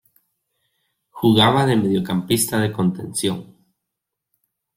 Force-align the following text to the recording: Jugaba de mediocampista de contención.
Jugaba 1.11 1.67
de 1.67 1.75
mediocampista 1.75 2.57
de 2.59 2.71
contención. 2.71 3.53